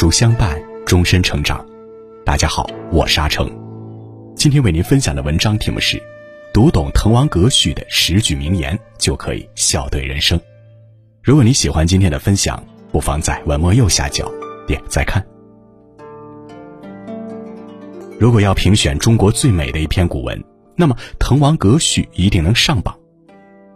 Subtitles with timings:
[0.00, 1.62] 书相伴，终身成长。
[2.24, 3.46] 大家好，我是阿成。
[4.34, 6.02] 今天为您分享的文章题目是：
[6.54, 10.40] 读懂滕王阁序的十句名言，就可以笑对人生。
[11.22, 14.32] 如果你喜欢今天的分享，不妨在文末右下角
[14.66, 15.22] 点再看。
[18.18, 20.42] 如果要评选中国最美的一篇古文，
[20.76, 22.98] 那么滕王阁序一定能上榜。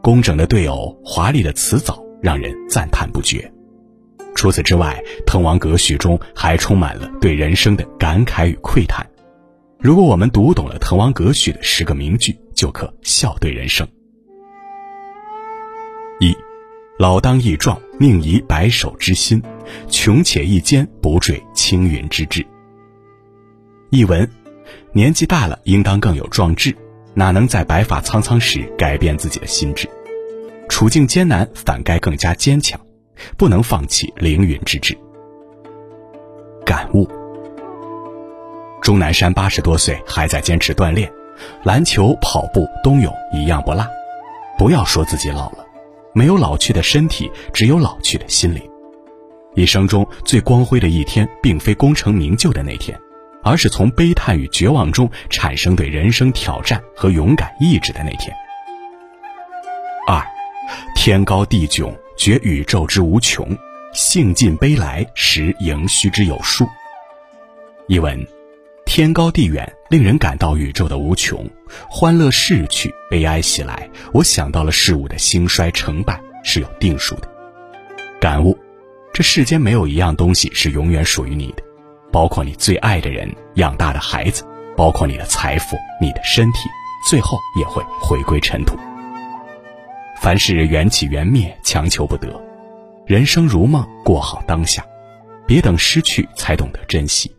[0.00, 3.52] 工整的对偶，华丽的辞藻，让人赞叹不绝。
[4.42, 9.08] 除此之外，滕王阁序中还充满了对人生的感慨与喟叹。
[9.78, 13.86] 如果我们读懂了滕王阁序的十个名句，就可笑对人生。
[16.18, 16.36] 一，
[16.98, 19.40] 老当益壮，宁移白首之心；
[19.88, 22.44] 穷且益坚，不坠青云之志。
[23.90, 24.28] 译文：
[24.90, 26.76] 年纪大了，应当更有壮志，
[27.14, 29.88] 哪能在白发苍苍时改变自己的心智？
[30.68, 32.80] 处境艰难，反该更加坚强。
[33.36, 34.96] 不能放弃凌云之志。
[36.64, 37.08] 感悟：
[38.80, 41.10] 钟南山八十多岁还在坚持锻炼，
[41.64, 43.86] 篮球、跑步、冬泳一样不落。
[44.58, 45.66] 不要说自己老了，
[46.14, 48.62] 没有老去的身体，只有老去的心灵。
[49.54, 52.98] 一生中最光辉的一天，并非功成名就的那天，
[53.42, 58.34] 而是从悲叹与绝望中产生对人生挑战和勇敢意志的那天。
[60.06, 60.24] 二，
[60.94, 61.92] 天高地迥。
[62.22, 63.44] 觉宇宙之无穷，
[63.92, 66.64] 兴尽悲来，识盈虚之有数。
[67.88, 68.24] 译文：
[68.86, 71.44] 天高地远，令人感到宇宙的无穷；
[71.90, 77.28] 欢乐逝去，悲哀袭来，我想到了事物的兴衰成败是有定数的。
[78.20, 78.56] 感悟：
[79.12, 81.64] 这世间没有一样东西是永远属于你的，
[82.12, 84.44] 包括你最爱的人、养大的孩子，
[84.76, 86.68] 包括你的财富、你的身体，
[87.10, 88.78] 最后也会回归尘土。
[90.22, 92.40] 凡事缘起缘灭，强求不得。
[93.04, 94.86] 人生如梦，过好当下，
[95.48, 97.34] 别等失去才懂得珍惜。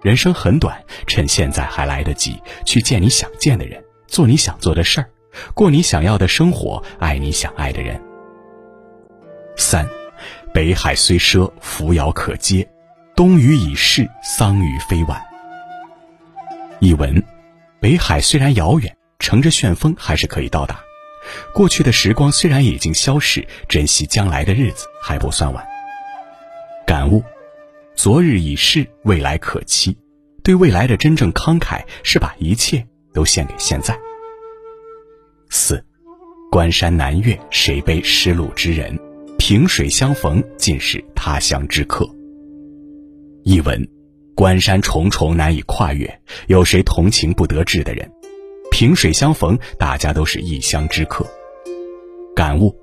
[0.00, 5.10] 人生很短，趁现在还来得及，去见你想见的人，做你想做的事儿，
[5.52, 8.00] 过你想要的生活，爱你想爱的人。
[9.58, 9.86] 三，
[10.54, 12.66] 北海虽赊，扶摇可接；
[13.14, 15.22] 东隅已逝，桑榆非晚。
[16.78, 17.22] 译文：
[17.78, 20.80] 北海虽然遥远，乘着旋风还是可以到达。
[21.54, 25.64] 过去的时光虽然已经消逝，珍惜将来的日子还不算晚。
[26.86, 27.22] 感悟：
[27.94, 29.96] 昨日已逝，未来可期。
[30.42, 33.96] 对未来的真正慷慨，是把一切都献给现在。
[35.50, 35.84] 四，
[36.50, 38.98] 关山难越，谁悲失路之人？
[39.38, 42.08] 萍水相逢，尽是他乡之客。
[43.44, 43.86] 译文：
[44.34, 48.10] 关山重重难以跨越，有谁同情不得志的人？
[48.80, 51.26] 萍水相逢，大家都是异乡之客。
[52.34, 52.74] 感悟：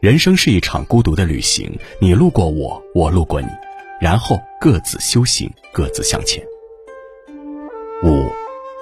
[0.00, 3.46] 人生是一场孤独的旅行，你路过我，我路过你，
[4.00, 6.44] 然后各自修行，各自向前。
[8.02, 8.26] 五，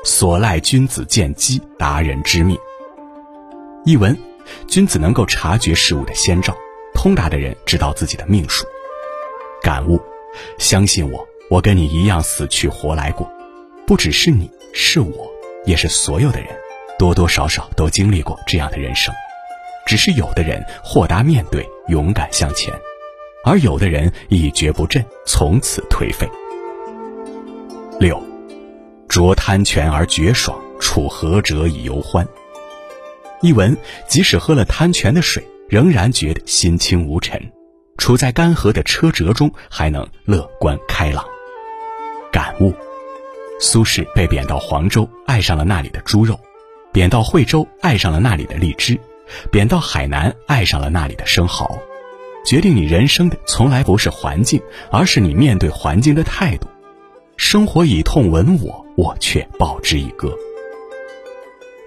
[0.02, 2.56] 所赖君子见机，达人知命。
[3.84, 4.16] 译文：
[4.66, 6.56] 君子能够察觉事物的先兆，
[6.94, 8.64] 通达的人知道自己的命数。
[9.60, 10.00] 感悟：
[10.56, 13.30] 相信我，我跟你一样死去活来过，
[13.86, 15.35] 不只是你，是我。
[15.66, 16.48] 也是所有的人，
[16.98, 19.14] 多多少少都经历过这样的人生，
[19.84, 22.72] 只是有的人豁达面对，勇敢向前，
[23.44, 26.26] 而有的人一蹶不振，从此颓废。
[27.98, 28.22] 六，
[29.08, 32.26] 酌贪泉而觉爽，处涸辙以犹欢。
[33.42, 33.76] 译文：
[34.08, 37.38] 即使喝了贪泉的水，仍然觉得心清无尘；
[37.98, 41.24] 处在干涸的车辙中，还能乐观开朗。
[42.30, 42.72] 感悟。
[43.58, 46.34] 苏轼被贬到黄州，爱上了那里的猪肉；
[46.92, 48.98] 贬到惠州，爱上了那里的荔枝；
[49.50, 51.78] 贬到海南，爱上了那里的生蚝。
[52.44, 56.68] 决定你人生的从来不是环境，而是你面对环境的态度。
[57.36, 60.32] 生活以痛吻我，我却报之以歌。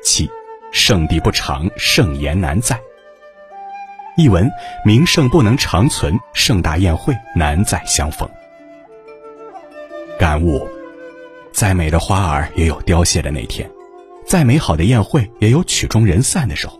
[0.03, 0.29] 七，
[0.71, 2.79] 盛地不长，盛筵难再。
[4.17, 4.49] 译文：
[4.83, 8.27] 名胜不能长存，盛大宴会难再相逢。
[10.17, 10.67] 感悟。
[11.51, 13.69] 再美的花儿也有凋谢的那天，
[14.25, 16.79] 再美好的宴会也有曲终人散的时候。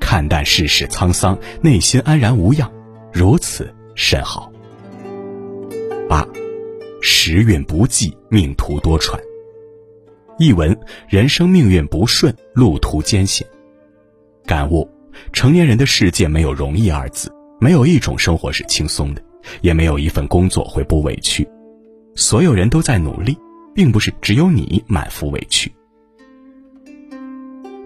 [0.00, 2.70] 看淡世事沧桑，内心安然无恙，
[3.12, 4.50] 如此甚好。
[6.08, 6.26] 八，
[7.00, 9.16] 时运不济，命途多舛。
[10.38, 10.76] 译文：
[11.08, 13.46] 人生命运不顺，路途艰险。
[14.46, 14.88] 感悟：
[15.32, 17.30] 成年人的世界没有容易二字，
[17.60, 19.22] 没有一种生活是轻松的，
[19.60, 21.46] 也没有一份工作会不委屈。
[22.16, 23.38] 所有人都在努力。
[23.74, 25.72] 并不是只有你满腹委屈。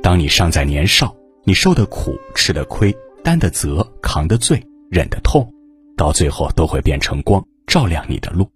[0.03, 1.15] 当你尚在年少，
[1.45, 5.51] 你受的苦、吃的亏、担的责、扛的罪、忍的痛，
[5.97, 8.51] 到最后都会变成光，照亮你的路。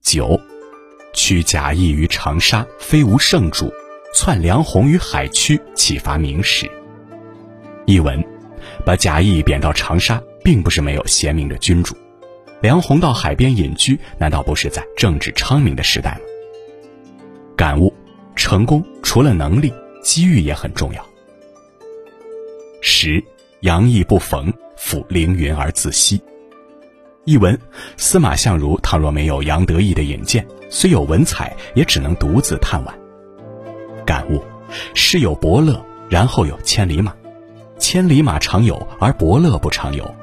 [0.00, 0.38] 九，
[1.12, 3.66] 屈贾谊于长沙，非无圣主；
[4.14, 6.70] 窜梁鸿于海曲，启发明史。
[7.86, 8.24] 译文：
[8.84, 11.94] 把贾谊贬到长沙，并不是没有贤明的君主；
[12.62, 16.20] 梁鸿到海边隐居，难道不是在政治昌明的时代吗？
[17.56, 17.92] 感悟：
[18.36, 21.04] 成功除了能力，机遇也很重要。
[22.80, 23.22] 十，
[23.60, 26.22] 杨毅不逢，抚凌云而自惜。
[27.24, 27.58] 译文：
[27.96, 32.92] 司马相如倘若没有杨得意的引荐，虽有文采，也只能独自叹惋。
[34.06, 34.40] 感悟：
[34.94, 37.12] 世有伯乐，然后有千里马。
[37.80, 40.14] 千里马常有，而伯乐不常有。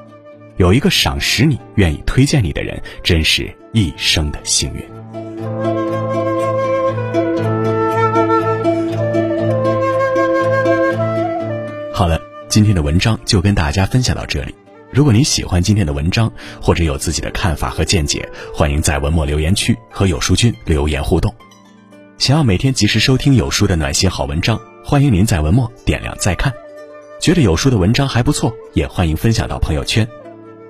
[0.60, 4.84] 有一个赏识你、愿意推荐你的人，真是一生的幸运。
[11.94, 12.20] 好了，
[12.50, 14.54] 今天的文章就跟大家分享到这里。
[14.92, 16.30] 如果你喜欢今天的文章，
[16.62, 21.34] 或者有自己的看法和见解，欢迎在文末留言区和有书君留言互动。
[22.18, 26.54] 想要每天及时收听有书的暖心好文章，欢迎您在文末点亮再看。
[27.22, 30.06] 觉得有书的文章还不错，也欢迎分享到朋友圈，